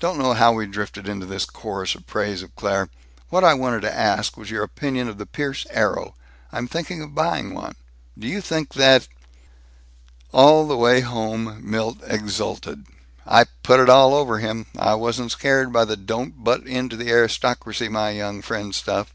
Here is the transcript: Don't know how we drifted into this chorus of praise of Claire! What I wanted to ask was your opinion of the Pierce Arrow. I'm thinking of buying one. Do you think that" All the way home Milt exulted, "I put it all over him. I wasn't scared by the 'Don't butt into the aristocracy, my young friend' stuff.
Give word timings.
Don't 0.00 0.18
know 0.18 0.32
how 0.32 0.50
we 0.52 0.66
drifted 0.66 1.06
into 1.08 1.26
this 1.26 1.44
chorus 1.44 1.94
of 1.94 2.08
praise 2.08 2.42
of 2.42 2.56
Claire! 2.56 2.88
What 3.28 3.44
I 3.44 3.54
wanted 3.54 3.82
to 3.82 3.94
ask 3.94 4.36
was 4.36 4.50
your 4.50 4.64
opinion 4.64 5.06
of 5.08 5.16
the 5.16 5.26
Pierce 5.26 5.64
Arrow. 5.70 6.16
I'm 6.50 6.66
thinking 6.66 7.00
of 7.02 7.14
buying 7.14 7.54
one. 7.54 7.76
Do 8.18 8.26
you 8.26 8.40
think 8.40 8.72
that" 8.74 9.06
All 10.42 10.66
the 10.66 10.76
way 10.76 11.02
home 11.02 11.60
Milt 11.62 11.98
exulted, 12.04 12.84
"I 13.24 13.44
put 13.62 13.78
it 13.78 13.88
all 13.88 14.12
over 14.12 14.40
him. 14.40 14.66
I 14.76 14.96
wasn't 14.96 15.30
scared 15.30 15.72
by 15.72 15.84
the 15.84 15.96
'Don't 15.96 16.42
butt 16.42 16.66
into 16.66 16.96
the 16.96 17.10
aristocracy, 17.12 17.88
my 17.88 18.10
young 18.10 18.42
friend' 18.42 18.74
stuff. 18.74 19.14